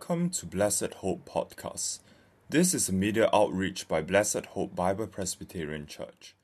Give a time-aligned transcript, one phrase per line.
[0.00, 1.98] Welcome to Blessed Hope Podcast.
[2.48, 6.34] This is a media outreach by Blessed Hope Bible Presbyterian Church.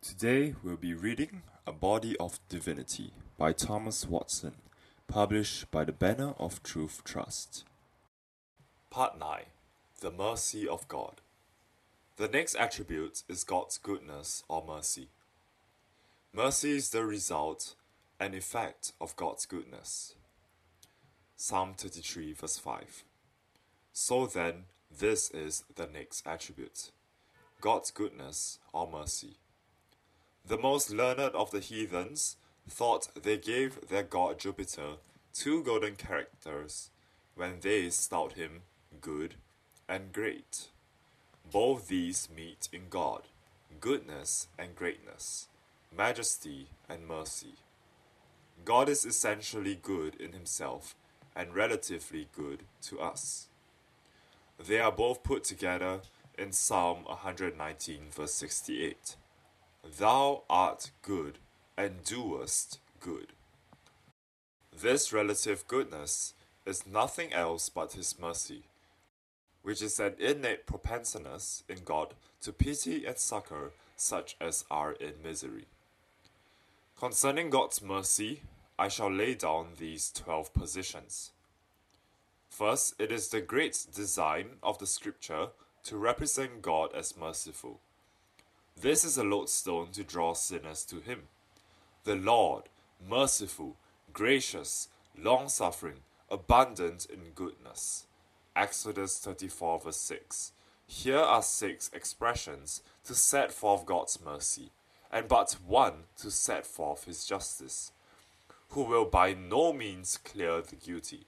[0.00, 4.52] Today we'll be reading A Body of Divinity by Thomas Watson,
[5.08, 7.64] published by the Banner of Truth Trust.
[8.88, 9.40] Part 9
[10.00, 11.22] The Mercy of God.
[12.18, 15.08] The next attribute is God's goodness or mercy.
[16.32, 17.74] Mercy is the result
[18.20, 20.14] and effect of God's goodness.
[21.36, 23.04] Psalm 33, verse 5.
[23.92, 24.64] So then,
[24.96, 26.90] this is the next attribute
[27.60, 29.38] God's goodness or mercy.
[30.46, 32.36] The most learned of the heathens
[32.68, 34.98] thought they gave their god Jupiter
[35.32, 36.90] two golden characters
[37.34, 38.62] when they styled him
[39.00, 39.34] good
[39.88, 40.68] and great.
[41.50, 43.22] Both these meet in God
[43.80, 45.48] goodness and greatness,
[45.94, 47.54] majesty and mercy.
[48.64, 50.94] God is essentially good in himself
[51.36, 53.48] and relatively good to us.
[54.58, 56.00] They are both put together
[56.38, 59.16] in Psalm 119, verse 68.
[59.98, 61.38] Thou art good
[61.76, 63.32] and doest good.
[64.76, 66.34] This relative goodness
[66.66, 68.62] is nothing else but His mercy,
[69.62, 75.14] which is an innate propensiveness in God to pity and succor such as are in
[75.22, 75.66] misery.
[76.98, 78.42] Concerning God's mercy,
[78.76, 81.30] I shall lay down these twelve positions.
[82.48, 85.48] First, it is the great design of the scripture
[85.84, 87.78] to represent God as merciful.
[88.76, 91.28] This is a lodestone to draw sinners to Him.
[92.02, 92.64] The Lord,
[93.08, 93.76] merciful,
[94.12, 98.06] gracious, long suffering, abundant in goodness.
[98.56, 100.52] Exodus 34, verse 6.
[100.88, 104.72] Here are six expressions to set forth God's mercy,
[105.12, 107.92] and but one to set forth His justice
[108.70, 111.26] who will by no means clear the guilty.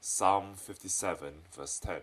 [0.00, 2.00] Psalm 57, verse 10.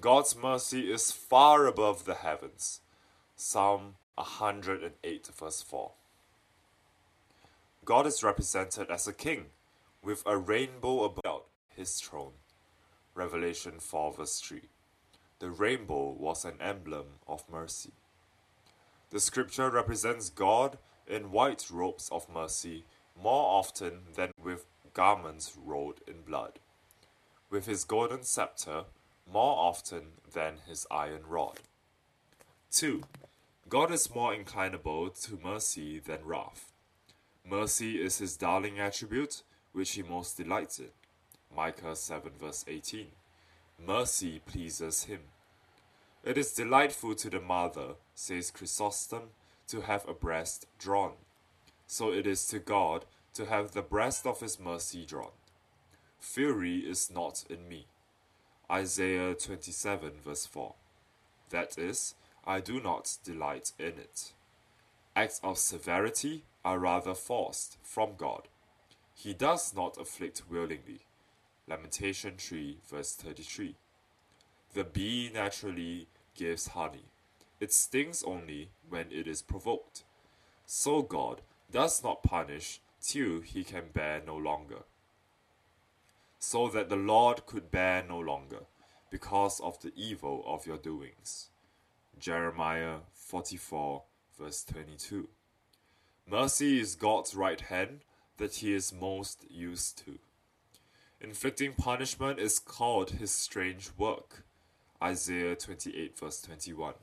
[0.00, 2.80] God's mercy is far above the heavens.
[3.36, 5.90] Psalm 108, verse 4.
[7.84, 9.46] God is represented as a king
[10.02, 12.32] with a rainbow about his throne.
[13.14, 14.62] Revelation 4, verse 3.
[15.40, 17.92] The rainbow was an emblem of mercy.
[19.10, 22.84] The scripture represents God in white robes of mercy
[23.22, 26.58] more often than with garments rolled in blood,
[27.50, 28.84] with his golden scepter
[29.30, 31.60] more often than his iron rod.
[32.72, 33.02] 2.
[33.68, 36.72] God is more inclinable to mercy than wrath.
[37.48, 39.42] Mercy is his darling attribute,
[39.72, 40.90] which he most delights in.
[41.54, 43.06] Micah 7 verse 18.
[43.84, 45.20] Mercy pleases him.
[46.24, 49.30] It is delightful to the mother, says Chrysostom,
[49.68, 51.12] to have a breast drawn
[51.90, 55.32] so it is to God to have the breast of his mercy drawn.
[56.20, 57.86] Fury is not in me.
[58.70, 60.74] Isaiah 27 verse 4.
[61.48, 62.14] That is,
[62.46, 64.30] I do not delight in it.
[65.16, 68.42] Acts of severity are rather forced from God.
[69.12, 71.00] He does not afflict willingly.
[71.66, 73.74] Lamentation 3 verse 33.
[74.74, 76.06] The bee naturally
[76.36, 77.06] gives honey.
[77.58, 80.04] It stings only when it is provoked.
[80.66, 84.82] So God does not punish till he can bear no longer.
[86.38, 88.64] So that the Lord could bear no longer,
[89.10, 91.48] because of the evil of your doings.
[92.18, 94.02] Jeremiah 44,
[94.38, 95.28] verse 22.
[96.30, 98.00] Mercy is God's right hand
[98.36, 100.18] that he is most used to.
[101.20, 104.44] Inflicting punishment is called his strange work.
[105.02, 106.94] Isaiah 28, verse 21.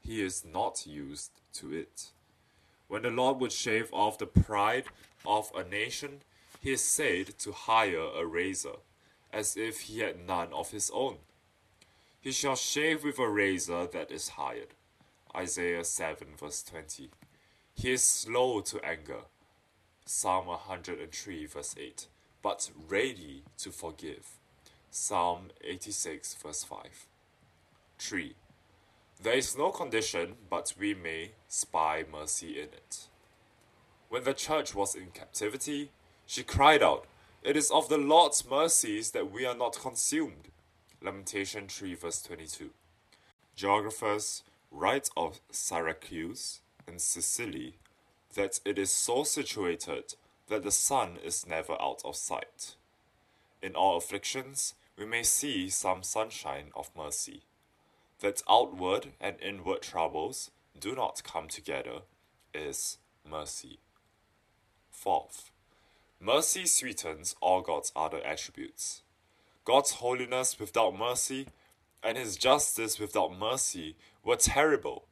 [0.00, 2.10] He is not used to it.
[2.88, 4.84] When the Lord would shave off the pride
[5.24, 6.20] of a nation,
[6.60, 8.76] he is said to hire a razor,
[9.32, 11.16] as if he had none of his own.
[12.20, 14.68] He shall shave with a razor that is hired.
[15.36, 17.10] Isaiah 7 verse 20.
[17.74, 19.22] He is slow to anger.
[20.06, 22.06] Psalm 103 verse 8.
[22.40, 24.38] But ready to forgive.
[24.90, 27.06] Psalm 86 verse 5.
[27.98, 28.34] 3.
[29.22, 33.06] There is no condition, but we may spy mercy in it.
[34.08, 35.90] When the church was in captivity,
[36.26, 37.06] she cried out,
[37.42, 40.48] It is of the Lord's mercies that we are not consumed.
[41.00, 42.70] Lamentation 3 verse 22.
[43.54, 47.74] Geographers write of Syracuse and Sicily
[48.34, 50.16] that it is so situated
[50.48, 52.74] that the sun is never out of sight.
[53.62, 57.42] In all afflictions, we may see some sunshine of mercy
[58.20, 62.00] that outward and inward troubles do not come together
[62.52, 62.98] is
[63.28, 63.78] mercy.
[64.90, 65.50] Fourth,
[66.20, 69.02] mercy sweetens all God's other attributes.
[69.64, 71.48] God's holiness without mercy
[72.02, 75.06] and his justice without mercy were terrible.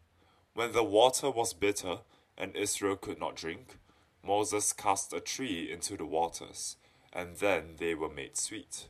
[0.54, 1.98] When the water was bitter
[2.36, 3.78] and Israel could not drink,
[4.24, 6.76] Moses cast a tree into the waters,
[7.12, 8.88] and then they were made sweet.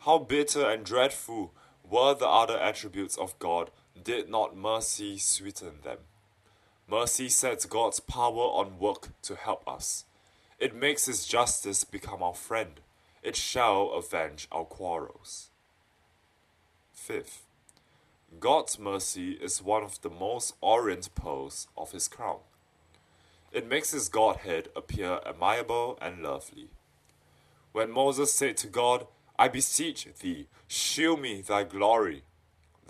[0.00, 1.54] How bitter and dreadful
[1.88, 3.70] were the other attributes of God,
[4.04, 5.98] did not mercy sweeten them?
[6.88, 10.04] Mercy sets God's power on work to help us.
[10.58, 12.80] It makes His justice become our friend.
[13.22, 15.50] It shall avenge our quarrels.
[16.92, 17.44] Fifth,
[18.38, 22.40] God's mercy is one of the most orient pearls of His crown.
[23.52, 26.68] It makes His Godhead appear amiable and lovely.
[27.72, 29.06] When Moses said to God,
[29.38, 32.24] I beseech thee, shew me thy glory,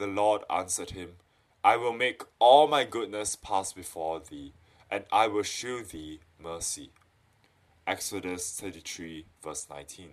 [0.01, 1.17] the Lord answered him,
[1.63, 4.55] I will make all my goodness pass before thee,
[4.91, 6.91] and I will shew thee mercy.
[7.87, 10.13] Exodus 33, verse 19.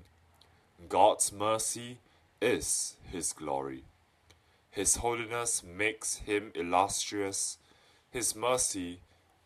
[0.89, 2.00] God's mercy
[2.42, 3.86] is His glory.
[4.69, 7.57] His holiness makes Him illustrious,
[8.12, 9.00] His mercy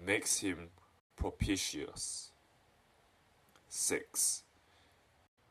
[0.03, 0.69] makes Him
[1.15, 2.31] propitious.
[3.69, 4.41] 6.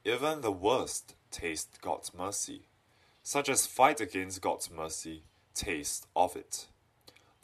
[0.05, 2.63] Even the worst taste God's mercy,
[3.31, 5.23] such as fight against God's mercy,
[5.55, 6.67] taste of it.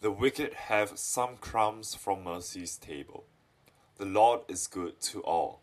[0.00, 3.22] The wicked have some crumbs from mercy's table.
[3.96, 5.60] The Lord is good to all.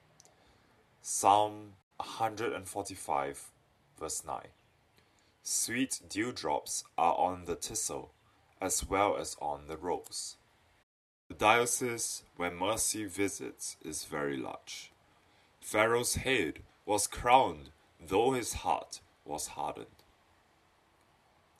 [1.01, 3.51] Psalm 145,
[3.99, 4.39] verse 9.
[5.41, 8.13] Sweet dewdrops are on the thistle,
[8.61, 10.37] as well as on the rose.
[11.27, 14.93] The diocese where mercy visits is very large.
[15.59, 20.02] Pharaoh's head was crowned, though his heart was hardened.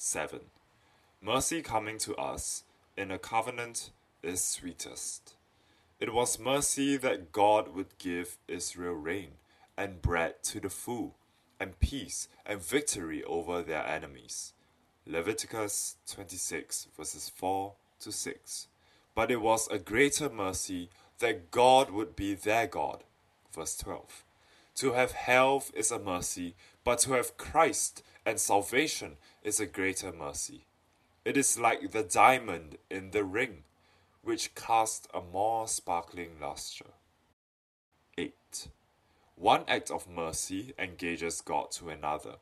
[0.03, 0.41] 7.
[1.21, 2.65] Mercy coming to us
[2.97, 3.89] in a covenant
[4.21, 5.35] is sweetest.
[5.97, 9.29] It was mercy that God would give Israel rain
[9.77, 11.15] and bread to the full,
[11.57, 14.51] and peace and victory over their enemies.
[15.07, 17.71] Leviticus 26, verses 4
[18.01, 18.67] to 6.
[19.15, 20.89] But it was a greater mercy
[21.19, 23.05] that God would be their God.
[23.55, 24.25] Verse 12.
[24.75, 30.11] To have health is a mercy, but to have Christ and salvation is a greater
[30.11, 30.65] mercy.
[31.25, 33.63] It is like the diamond in the ring,
[34.21, 36.91] which casts a more sparkling lustre.
[38.17, 38.33] 8.
[39.35, 42.35] One act of mercy engages God to another.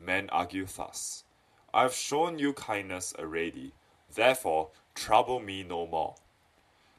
[0.00, 1.24] Men argue thus
[1.74, 3.72] I have shown you kindness already,
[4.14, 6.14] therefore trouble me no more.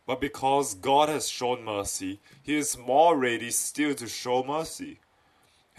[0.06, 5.00] But because God has shown mercy, He is more ready still to show mercy.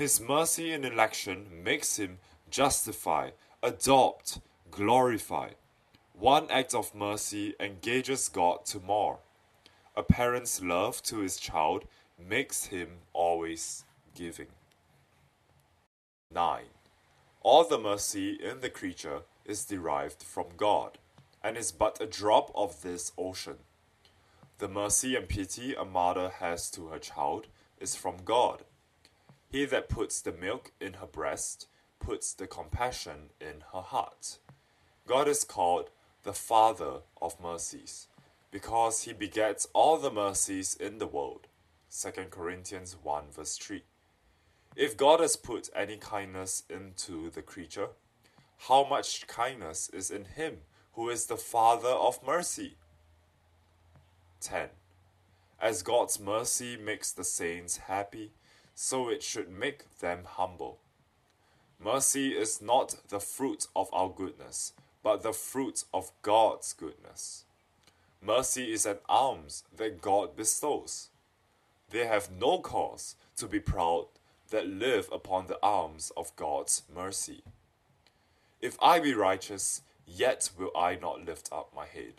[0.00, 3.32] His mercy in election makes Him justify,
[3.62, 5.50] adopt, glorify.
[6.14, 9.18] One act of mercy engages God to more.
[9.94, 11.84] A parent's love to his child
[12.18, 14.46] makes him always giving.
[16.32, 16.62] 9.
[17.42, 20.96] All the mercy in the creature is derived from God,
[21.44, 23.58] and is but a drop of this ocean.
[24.60, 27.48] The mercy and pity a mother has to her child
[27.78, 28.64] is from God.
[29.50, 31.66] He that puts the milk in her breast
[31.98, 34.38] puts the compassion in her heart.
[35.06, 35.90] God is called
[36.22, 38.06] the Father of mercies,
[38.50, 41.48] because he begets all the mercies in the world.
[41.90, 43.82] 2 Corinthians 1 verse 3.
[44.76, 47.88] If God has put any kindness into the creature,
[48.68, 50.58] how much kindness is in him
[50.92, 52.76] who is the Father of mercy?
[54.40, 54.68] 10.
[55.60, 58.32] As God's mercy makes the saints happy,
[58.74, 60.78] so it should make them humble.
[61.82, 64.72] Mercy is not the fruit of our goodness,
[65.02, 67.44] but the fruit of God's goodness.
[68.22, 71.08] Mercy is an alms that God bestows.
[71.88, 74.06] They have no cause to be proud
[74.50, 77.42] that live upon the alms of God's mercy.
[78.60, 82.14] If I be righteous, yet will I not lift up my head.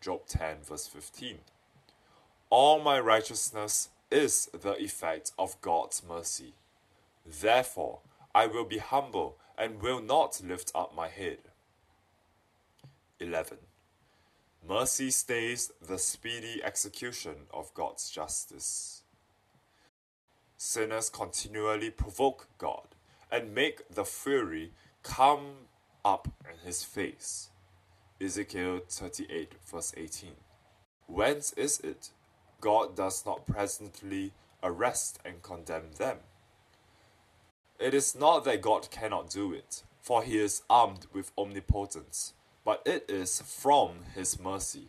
[0.00, 1.38] Job 10, verse 15.
[2.50, 6.54] All my righteousness is the effect of God's mercy.
[7.26, 8.00] Therefore,
[8.34, 11.38] I will be humble and will not lift up my head.
[13.18, 13.58] 11.
[14.68, 19.02] Mercy stays the speedy execution of God's justice.
[20.56, 22.88] Sinners continually provoke God
[23.30, 25.66] and make the fury come
[26.04, 27.50] up in his face.
[28.20, 30.30] Ezekiel 38, verse 18.
[31.06, 32.10] Whence is it
[32.62, 36.16] God does not presently arrest and condemn them?
[37.78, 42.32] It is not that God cannot do it, for he is armed with omnipotence
[42.64, 44.88] but it is from his mercy.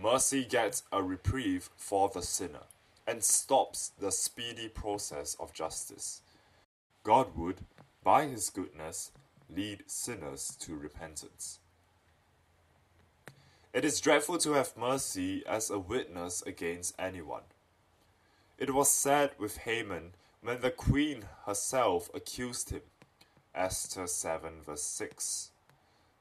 [0.00, 2.64] Mercy gets a reprieve for the sinner
[3.06, 6.20] and stops the speedy process of justice.
[7.02, 7.62] God would,
[8.04, 9.12] by his goodness,
[9.48, 11.60] lead sinners to repentance.
[13.76, 17.42] It is dreadful to have mercy as a witness against anyone.
[18.56, 22.80] It was said with Haman when the queen herself accused him.
[23.54, 25.50] Esther 7 verse 6.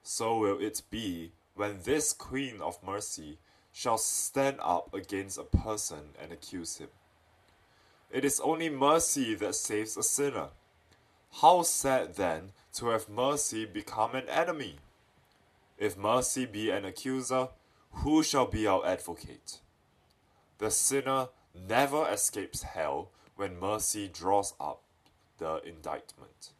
[0.04, 3.38] So will it be when this queen of mercy
[3.72, 6.90] shall stand up against a person and accuse him.
[8.12, 10.50] It is only mercy that saves a sinner.
[11.42, 14.76] How sad then to have mercy become an enemy?
[15.78, 17.50] If mercy be an accuser,
[17.92, 19.60] who shall be our advocate?
[20.58, 24.82] The sinner never escapes hell when mercy draws up
[25.38, 26.52] the indictment.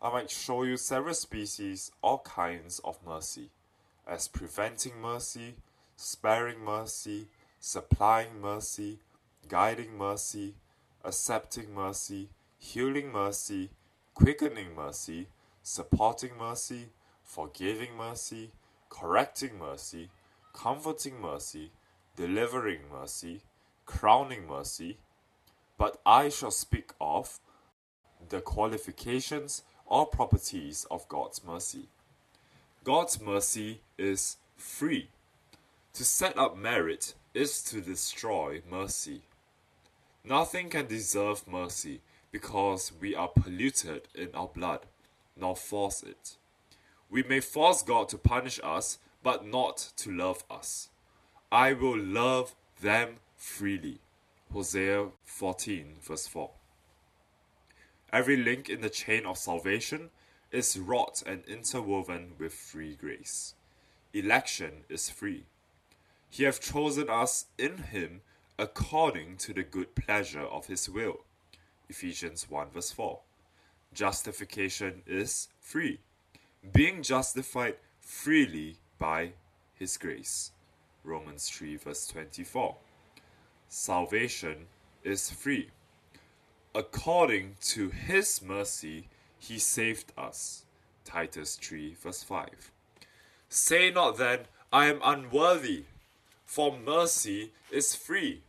[0.00, 3.50] I might show you several species, all kinds of mercy,
[4.06, 5.56] as preventing mercy,
[5.96, 7.28] sparing mercy,
[7.60, 9.00] supplying mercy,
[9.48, 10.54] guiding mercy,
[11.04, 12.28] accepting mercy,
[12.58, 13.70] healing mercy,
[14.14, 15.28] quickening mercy,
[15.62, 16.88] supporting mercy,
[17.26, 18.52] forgiving mercy,
[18.88, 20.08] correcting mercy,
[20.54, 21.72] comforting mercy,
[22.16, 23.42] delivering mercy,
[23.84, 24.96] crowning mercy.
[25.76, 27.38] But I shall speak of
[28.30, 31.88] the qualifications or properties of God's mercy.
[32.84, 35.10] God's mercy is free.
[35.94, 39.22] To set up merit is to destroy mercy.
[40.24, 42.00] Nothing can deserve mercy
[42.32, 44.80] because we are polluted in our blood,
[45.36, 46.36] nor force it.
[47.10, 50.88] We may force God to punish us, but not to love us.
[51.50, 54.00] I will love them freely.
[54.52, 56.50] Hosea 14, verse 4.
[58.12, 60.10] Every link in the chain of salvation
[60.50, 63.54] is wrought and interwoven with free grace.
[64.12, 65.44] Election is free.
[66.30, 68.22] He hath chosen us in him
[68.58, 71.24] according to the good pleasure of his will.
[71.88, 73.20] Ephesians 1 verse 4.
[73.92, 76.00] Justification is free.
[76.72, 79.32] Being justified freely by
[79.74, 80.52] his grace.
[81.04, 82.76] Romans 3 verse 24.
[83.68, 84.66] Salvation
[85.04, 85.70] is free.
[86.74, 89.08] According to his mercy,
[89.38, 90.64] he saved us.
[91.04, 92.70] Titus 3 verse 5.
[93.48, 94.40] Say not then,
[94.72, 95.84] I am unworthy,
[96.44, 98.42] for mercy is free.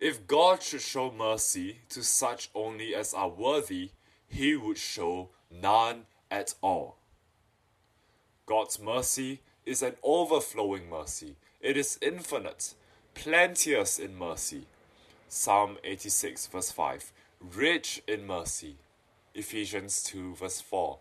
[0.00, 3.90] If God should show mercy to such only as are worthy,
[4.28, 6.97] he would show none at all.
[8.48, 11.36] God's mercy is an overflowing mercy.
[11.60, 12.72] It is infinite,
[13.12, 14.62] plenteous in mercy.
[15.28, 17.12] Psalm 86 verse 5.
[17.54, 18.76] Rich in mercy.
[19.34, 20.96] Ephesians 2 verse 4.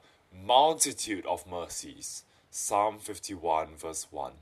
[0.46, 2.25] Multitude of mercies.
[2.51, 4.34] Psalm 51 verse 1.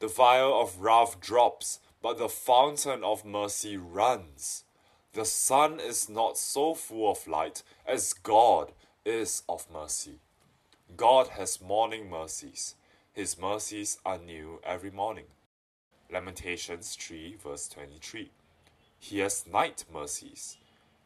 [0.00, 4.64] The vial of wrath drops but the fountain of mercy runs.
[5.14, 8.72] The sun is not so full of light as God
[9.06, 10.18] is of mercy.
[10.96, 12.74] God has morning mercies.
[13.12, 15.26] His mercies are new every morning.
[16.12, 18.30] Lamentations 3 verse 23.
[18.98, 20.56] He has night mercies.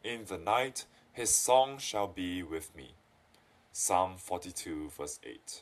[0.03, 2.93] In the night his song shall be with me.
[3.71, 5.61] Psalm 42 verse 8.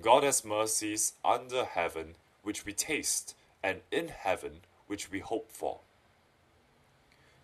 [0.00, 5.80] God has mercies under heaven which we taste and in heaven which we hope for.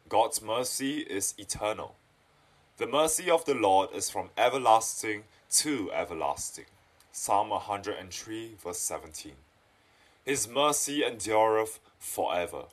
[0.09, 1.97] God's mercy is eternal.
[2.77, 6.67] The mercy of the Lord is from everlasting to everlasting.
[7.13, 9.33] Psalm 103, verse 17.
[10.25, 12.65] His mercy endureth forever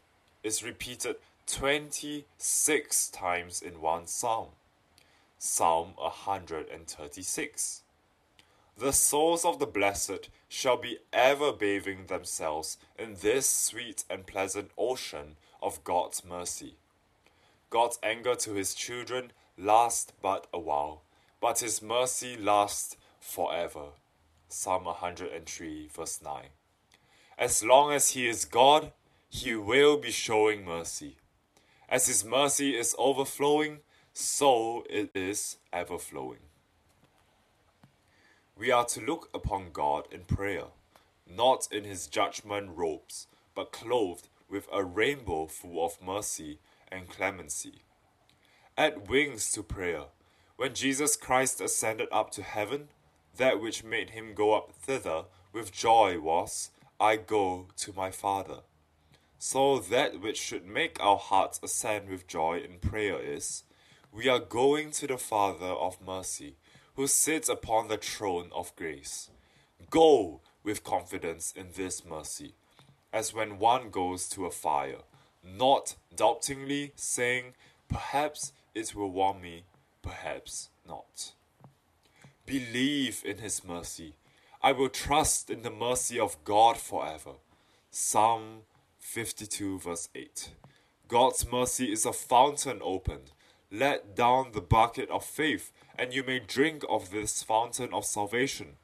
[0.43, 1.17] is repeated
[1.48, 4.50] 26 times in one psalm.
[5.39, 7.81] Psalm 136.
[8.77, 14.72] The souls of the blessed shall be ever bathing themselves in this sweet and pleasant
[14.77, 16.75] ocean of God's mercy.
[17.69, 21.01] God's anger to his children lasts but a while,
[21.39, 23.89] but his mercy lasts forever.
[24.48, 26.44] Psalm 103, verse 9.
[27.38, 28.91] As long as he is God,
[29.29, 31.17] he will be showing mercy.
[31.89, 33.79] As his mercy is overflowing,
[34.13, 36.39] so it is ever flowing.
[38.58, 40.65] We are to look upon God in prayer,
[41.29, 46.60] not in his judgment robes, but clothed with a rainbow full of mercy
[46.91, 47.84] and clemency.
[48.75, 50.06] Add wings to prayer.
[50.58, 52.90] When Jesus Christ ascended up to heaven,
[53.38, 58.62] that which made him go up thither with joy was, I go to my Father.
[59.38, 63.66] So that which should make our hearts ascend with joy in prayer is,
[64.12, 66.56] we are going to the Father of mercy
[66.96, 69.30] who sits upon the throne of grace.
[69.92, 72.56] Go with confidence in this mercy,
[73.14, 75.04] as when one goes to a fire,
[75.44, 77.54] not doubtingly saying,
[77.88, 79.66] Perhaps it will warm me,
[80.01, 81.34] perhaps not.
[82.46, 84.16] Believe in His mercy.
[84.62, 87.34] I will trust in the mercy of God forever.
[87.92, 88.62] Psalm
[89.00, 90.50] 52, verse 8.
[91.08, 93.32] God's mercy is a fountain opened.
[93.72, 98.77] Let down the bucket of faith, and you may drink of this fountain of salvation.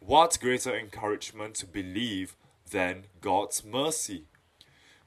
[0.00, 2.36] What greater encouragement to believe
[2.70, 4.24] than God's mercy?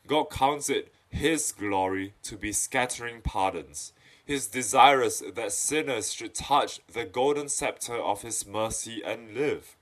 [0.08, 3.94] God counts it His glory to be scattering pardons.
[4.26, 9.76] He is desirous that sinners should touch the golden scepter of His mercy and live.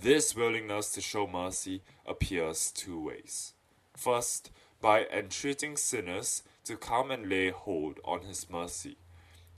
[0.00, 3.52] This willingness to show mercy appears two ways.
[3.96, 8.96] First, by entreating sinners to come and lay hold on His mercy.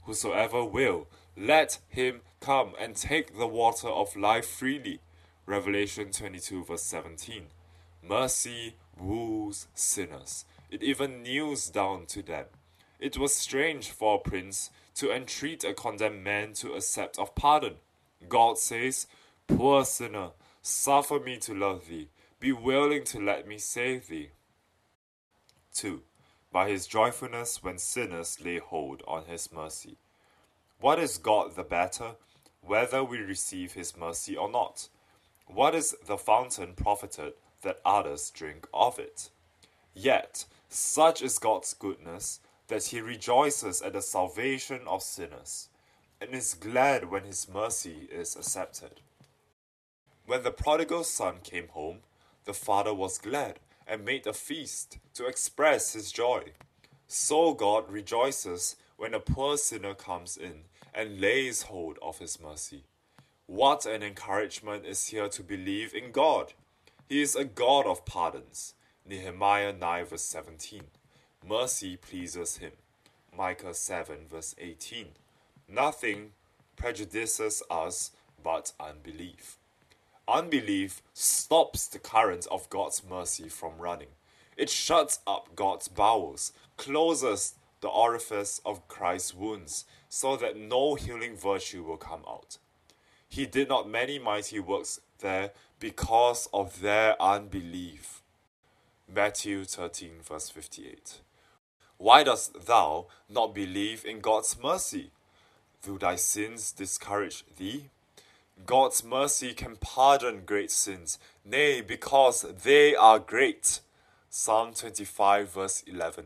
[0.03, 1.07] Whosoever will,
[1.37, 4.99] let him come and take the water of life freely.
[5.45, 7.45] Revelation 22, verse 17.
[8.07, 12.45] Mercy woos sinners, it even kneels down to them.
[13.03, 17.73] It was strange for a prince to entreat a condemned man to accept of pardon.
[18.29, 19.07] God says,
[19.45, 20.29] Poor sinner,
[20.61, 22.07] suffer me to love thee,
[22.39, 24.29] be willing to let me save thee.
[25.73, 26.01] 2.
[26.49, 29.97] By his joyfulness when sinners lay hold on his mercy.
[30.79, 32.11] What is God the better,
[32.61, 34.87] whether we receive his mercy or not?
[35.47, 37.33] What is the fountain profited
[37.63, 39.29] that others drink of it?
[39.93, 45.69] Yet, such is God's goodness that he rejoices at the salvation of sinners,
[46.21, 49.01] and is glad when his mercy is accepted.
[50.25, 51.99] When the prodigal son came home,
[52.45, 56.43] the father was glad and made a feast to express his joy.
[57.07, 60.61] So God rejoices when a poor sinner comes in
[60.93, 62.83] and lays hold of his mercy.
[63.45, 66.53] What an encouragement is here to believe in God!
[67.09, 68.73] He is a God of pardons.
[69.05, 70.83] Nehemiah 9 verse 17.
[71.47, 72.71] Mercy pleases him.
[73.35, 75.07] Micah 7 verse 18.
[75.67, 76.31] Nothing
[76.75, 79.57] prejudices us but unbelief.
[80.27, 84.07] Unbelief stops the current of God's mercy from running.
[84.55, 91.35] It shuts up God's bowels, closes the orifice of Christ's wounds, so that no healing
[91.35, 92.57] virtue will come out.
[93.27, 98.21] He did not many mighty works there because of their unbelief.
[99.13, 101.19] Matthew 13, verse 58.
[102.03, 105.11] Why dost thou not believe in God's mercy?
[105.81, 107.91] Do thy sins discourage thee?
[108.65, 113.79] God's mercy can pardon great sins, nay, because they are great.
[114.29, 116.25] Psalm 25, verse 11.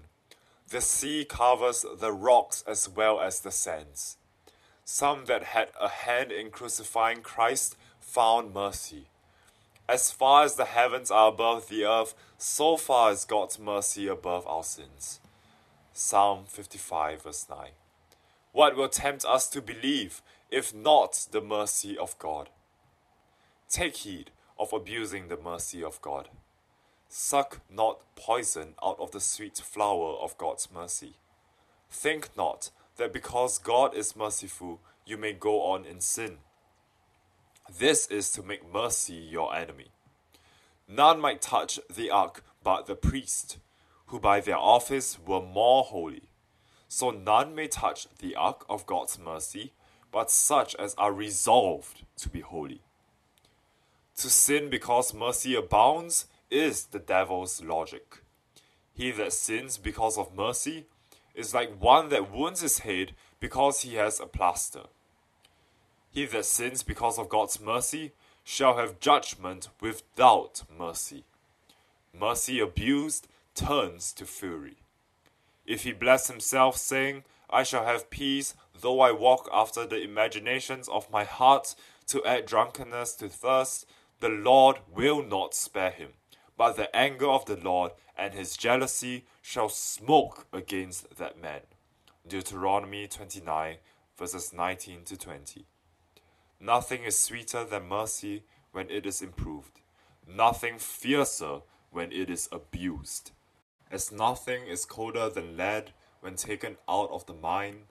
[0.67, 4.17] The sea covers the rocks as well as the sands.
[4.83, 9.09] Some that had a hand in crucifying Christ found mercy.
[9.87, 14.47] As far as the heavens are above the earth, so far is God's mercy above
[14.47, 15.19] our sins.
[15.99, 17.69] Psalm 55, verse 9.
[18.51, 22.51] What will tempt us to believe if not the mercy of God?
[23.67, 24.29] Take heed
[24.59, 26.29] of abusing the mercy of God.
[27.09, 31.15] Suck not poison out of the sweet flower of God's mercy.
[31.89, 36.37] Think not that because God is merciful, you may go on in sin.
[37.75, 39.87] This is to make mercy your enemy.
[40.87, 43.57] None might touch the ark but the priest,
[44.07, 46.29] who by their office were more holy.
[46.87, 49.73] So none may touch the ark of God's mercy,
[50.11, 52.81] but such as are resolved to be holy.
[54.17, 58.19] To sin because mercy abounds is the devil's logic.
[58.93, 60.85] He that sins because of mercy
[61.35, 64.83] is like one that wounds his head because he has a plaster.
[66.09, 71.25] He that sins because of God's mercy shall have judgment without mercy.
[72.17, 74.77] Mercy abused turns to fury.
[75.65, 80.87] If he bless himself, saying, I shall have peace, though I walk after the imaginations
[80.87, 81.75] of my heart,
[82.07, 83.85] to add drunkenness to thirst,
[84.19, 86.13] the Lord will not spare him
[86.57, 91.61] but the anger of the Lord and his jealousy shall smoke against that man.
[92.27, 93.77] Deuteronomy 29,
[94.17, 95.65] verses 19 to 20.
[96.59, 99.79] Nothing is sweeter than mercy when it is improved,
[100.27, 101.59] nothing fiercer
[101.91, 103.31] when it is abused.
[103.91, 107.83] As nothing is colder than lead when taken out of the mine,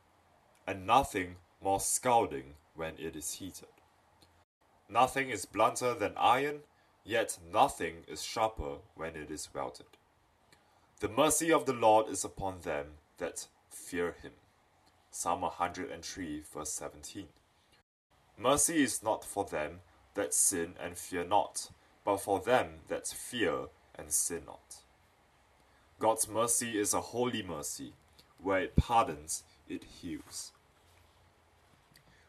[0.67, 3.69] and nothing more scalding when it is heated.
[4.89, 6.61] Nothing is blunter than iron
[7.07, 9.87] Yet nothing is sharper when it is welded.
[10.99, 12.87] The mercy of the Lord is upon them
[13.19, 14.33] that fear him.
[15.13, 17.29] Psalm 103, verse 17.
[18.37, 19.83] Mercy is not for them
[20.15, 21.71] that sin and fear not,
[22.05, 24.79] but for them that fear and sin not.
[25.99, 27.95] God's mercy is a holy mercy,
[28.43, 30.53] where it pardons it heals.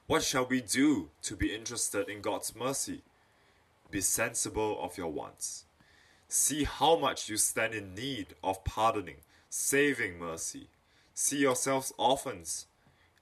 [0.05, 3.01] What shall we do to be interested in God's mercy?
[3.91, 5.65] Be sensible of your wants.
[6.29, 9.17] See how much you stand in need of pardoning,
[9.49, 10.69] saving mercy.
[11.13, 12.67] See yourselves orphans.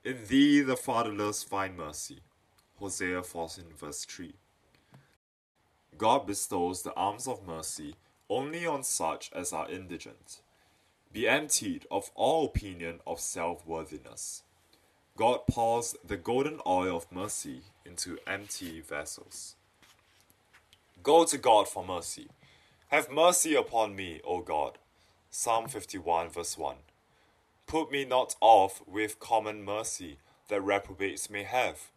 [0.04, 2.20] In thee the fatherless find mercy.
[2.78, 4.32] Hosea 14 verse 3.
[5.98, 7.96] God bestows the alms of mercy
[8.28, 10.40] only on such as are indigent.
[11.12, 14.42] Be emptied of all opinion of self worthiness.
[15.16, 19.54] God pours the golden oil of mercy into empty vessels.
[21.02, 22.28] Go to God for mercy.
[22.88, 24.78] Have mercy upon me, O God.
[25.30, 26.76] Psalm 51, verse 1.
[27.66, 31.90] Put me not off with common mercy that reprobates may have.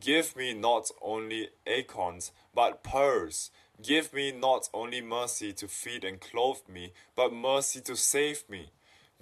[0.00, 3.50] Give me not only acorns, but pearls.
[3.82, 8.70] Give me not only mercy to feed and clothe me, but mercy to save me.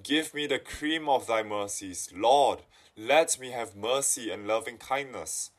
[0.03, 2.61] Give me the cream of thy mercies, Lord.
[2.97, 5.51] Let me have mercy and loving kindness.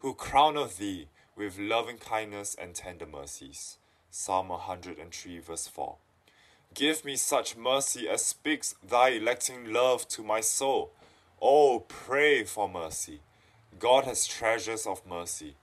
[0.00, 3.78] Who crowneth thee with loving kindness and tender mercies.
[4.10, 5.96] Psalm 103, verse 4.
[6.74, 10.90] Give me such mercy as speaks thy electing love to my soul.
[11.40, 13.20] Oh, pray for mercy.
[13.78, 15.54] God has treasures of mercy.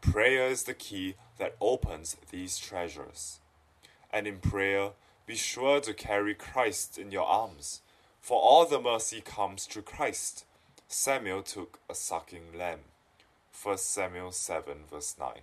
[0.00, 3.40] Prayer is the key that opens these treasures.
[4.12, 4.90] And in prayer,
[5.26, 7.82] be sure to carry Christ in your arms,
[8.20, 10.44] for all the mercy comes through Christ.
[10.86, 12.80] Samuel took a sucking lamb.
[13.62, 15.40] 1 Samuel 7, verse 9.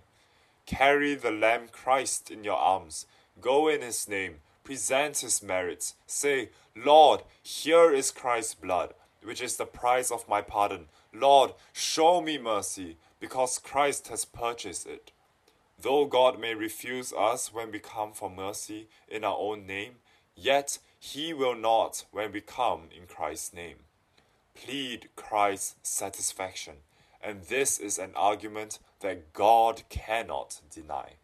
[0.64, 3.06] Carry the Lamb Christ in your arms.
[3.40, 4.36] Go in his name.
[4.64, 5.94] Present his merits.
[6.06, 10.86] Say, Lord, here is Christ's blood, which is the price of my pardon.
[11.12, 15.12] Lord, show me mercy, because Christ has purchased it.
[15.80, 19.96] Though God may refuse us when we come for mercy in our own name,
[20.34, 23.76] yet he will not when we come in Christ's name.
[24.54, 26.76] Plead Christ's satisfaction,
[27.22, 31.14] and this is an argument that God cannot deny.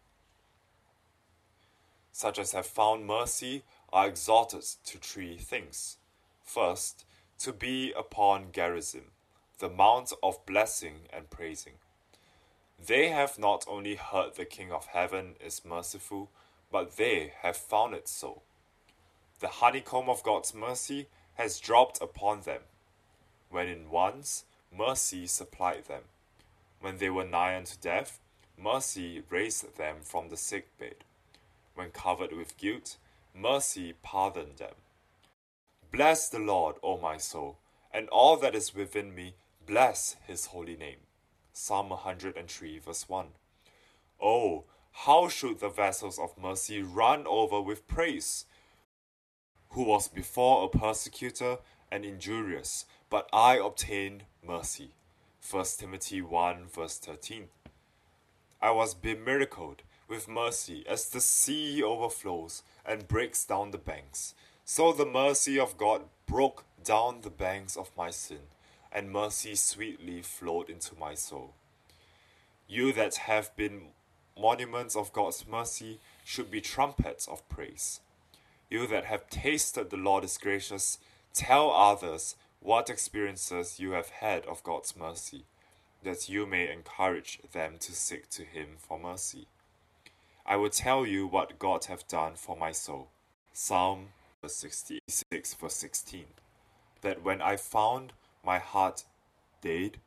[2.13, 5.97] Such as have found mercy are exhorted to three things.
[6.45, 7.05] First,
[7.39, 9.13] to be upon Gerizim,
[9.63, 11.75] the mount of blessing and praising.
[12.85, 16.31] They have not only heard the King of heaven is merciful,
[16.73, 18.43] but they have found it so.
[19.39, 22.63] The honeycomb of God's mercy has dropped upon them.
[23.51, 24.47] When in wants,
[24.77, 26.03] mercy supplied them.
[26.81, 28.19] When they were nigh unto death,
[28.59, 31.05] mercy raised them from the sick bed.
[31.77, 32.97] When covered with guilt,
[33.33, 34.75] mercy pardoned them.
[35.93, 37.59] Bless the Lord, O my soul,
[37.95, 39.35] and all that is within me,
[39.67, 40.99] bless his holy name.
[41.53, 43.27] Psalm 103, verse 1.
[44.21, 48.45] Oh, how should the vessels of mercy run over with praise?
[49.71, 51.59] Who was before a persecutor
[51.91, 54.95] and injurious, but I obtained mercy.
[55.51, 57.49] 1 Timothy 1 verse 13.
[58.61, 64.35] I was bemiracled with mercy as the sea overflows and breaks down the banks.
[64.65, 68.43] So the mercy of God broke down the banks of my sin,
[68.95, 71.55] and mercy sweetly flowed into my soul.
[72.69, 73.89] You that have been
[74.39, 78.01] monuments of God's mercy should be trumpets of praise.
[78.71, 80.99] You that have tasted the Lord is gracious,
[81.35, 85.45] tell others what experiences you have had of God's mercy,
[86.03, 89.47] that you may encourage them to seek to Him for mercy.
[90.47, 93.09] I will tell you what God hath done for my soul.
[93.53, 94.09] Psalm
[94.45, 96.25] 66, verse 16.
[97.03, 98.13] That when I found
[98.45, 99.05] my heart
[99.61, 99.99] dead,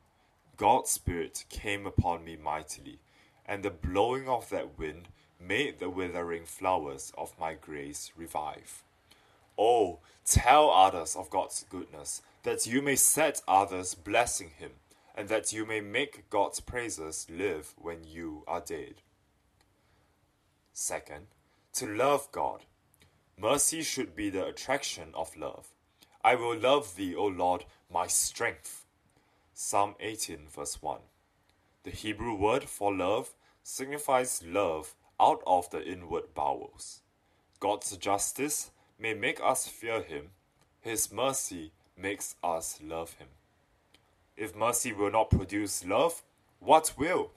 [0.56, 2.98] God's Spirit came upon me mightily,
[3.46, 5.08] and the blowing of that wind
[5.40, 8.82] made the withering flowers of my grace revive.
[9.58, 14.72] Oh, tell others of God's goodness, that you may set others blessing Him,
[15.14, 19.02] and that you may make God's praises live when you are dead.
[20.72, 21.26] Second,
[21.74, 22.64] to love God.
[23.38, 25.68] Mercy should be the attraction of love.
[26.26, 28.84] I will love thee, O Lord, my strength.
[29.54, 30.98] Psalm 18, verse 1.
[31.84, 37.02] The Hebrew word for love signifies love out of the inward bowels.
[37.60, 40.30] God's justice may make us fear him,
[40.80, 43.28] his mercy makes us love him.
[44.36, 46.24] If mercy will not produce love,
[46.58, 47.30] what will?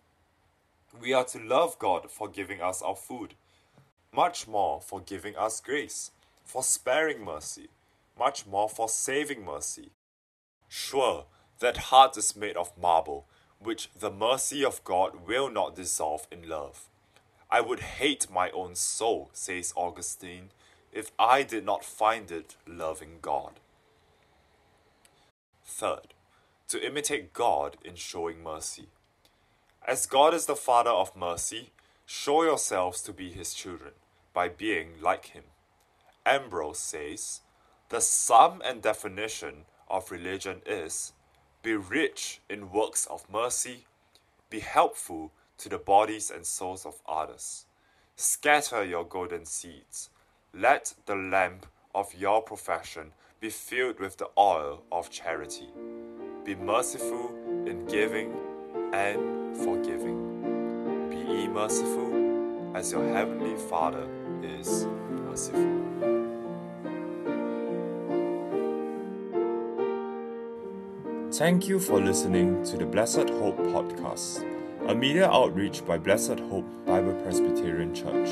[1.00, 3.36] We are to love God for giving us our food,
[4.12, 6.10] much more for giving us grace,
[6.44, 7.70] for sparing mercy,
[8.20, 9.92] much more for saving mercy.
[10.68, 11.26] Sure,
[11.60, 13.26] that heart is made of marble,
[13.60, 16.90] which the mercy of God will not dissolve in love.
[17.50, 20.52] I would hate my own soul, says Augustine,
[20.92, 23.60] if I did not find it loving God.
[25.66, 26.14] Third,
[26.68, 28.90] to imitate God in showing mercy.
[29.88, 31.72] As God is the Father of mercy,
[32.06, 33.94] show yourselves to be His children
[34.34, 35.46] by being like Him.
[36.26, 37.42] Ambrose says,
[37.90, 41.14] The sum and definition of religion is
[41.64, 43.86] be rich in works of mercy,
[44.52, 47.66] be helpful to the bodies and souls of others.
[48.16, 50.12] Scatter your golden seeds.
[50.54, 55.70] Let the lamp of your profession be filled with the oil of charity.
[56.46, 58.32] Be merciful in giving
[58.94, 61.10] and forgiving.
[61.10, 64.08] Be ye merciful as your heavenly Father
[64.44, 64.86] is
[65.26, 65.89] merciful.
[71.40, 74.44] Thank you for listening to the Blessed Hope podcast,
[74.90, 78.28] a media outreach by Blessed Hope Bible Presbyterian Church.